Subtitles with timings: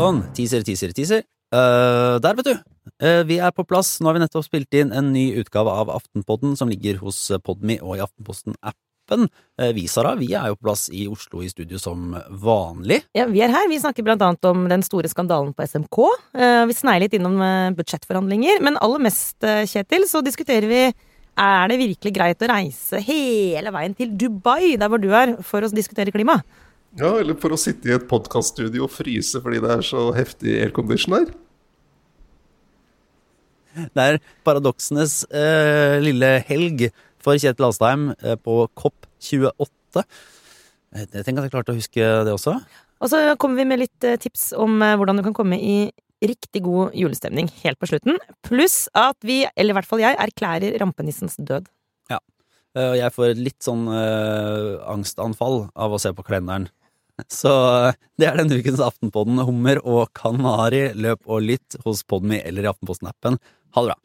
[0.00, 0.20] Sånn.
[0.32, 1.24] Teaser, teaser, teaser.
[1.52, 2.54] Uh, der, vet du.
[3.04, 3.98] Uh, vi er på plass.
[4.00, 7.76] Nå har vi nettopp spilt inn en ny utgave av Aftenpodden som ligger hos Podme
[7.84, 9.26] og i Aftenposten-appen.
[9.60, 12.14] Uh, vi, Sara, vi er jo på plass i Oslo i studio som
[12.46, 13.02] vanlig.
[13.18, 13.68] Ja, vi er her.
[13.68, 16.00] Vi snakker blant annet om den store skandalen på SMK.
[16.70, 17.36] Vi sneier litt innom
[17.76, 20.82] budsjettforhandlinger, men aller mest, Kjetil, så diskuterer vi
[21.40, 25.64] er det virkelig greit å reise hele veien til Dubai, der hvor du er, for
[25.64, 26.40] å diskutere klima?
[26.98, 30.56] Ja, eller for å sitte i et podkaststudio og fryse fordi det er så heftig
[30.64, 31.28] aircondition her.
[33.94, 36.88] Det er paradoksenes eh, lille helg
[37.22, 40.02] for Kjetil Alstheim eh, på COP28.
[40.02, 42.56] Eh, Jeg tenker at jeg klarte å huske det også.
[43.00, 45.76] Og så kommer vi med litt eh, tips om eh, hvordan du kan komme i
[46.20, 48.18] riktig god julestemning helt på slutten.
[48.44, 51.70] Pluss at vi, eller i hvert fall jeg, erklærer rampenissens død.
[52.10, 52.18] Ja.
[52.76, 56.66] Og jeg får et litt sånn eh, angstanfall av å se på kalenderen.
[57.28, 59.40] Så eh, det er denne ukens Aftenpodden.
[59.46, 63.40] Hummer og kanari, løp og lytt hos Podmy eller i Aftenposten-appen.
[63.76, 63.98] Ha det bra.